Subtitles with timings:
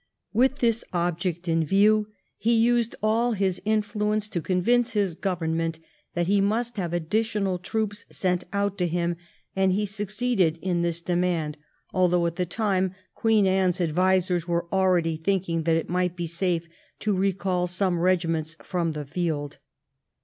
[0.31, 2.07] 23 With this object in view
[2.39, 5.77] he used all his influence to convince his Government
[6.15, 9.15] that he must have additional troops sent out to him,
[9.55, 11.55] and he succeeded in this demand,
[11.93, 16.67] although at the time Queen Anne's advisers were already thinking that it might be safe
[16.99, 19.59] to recall some regiments from the field.